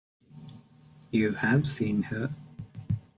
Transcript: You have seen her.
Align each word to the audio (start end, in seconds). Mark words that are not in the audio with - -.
You 1.11 1.33
have 1.33 1.67
seen 1.67 2.01
her. 2.01 2.31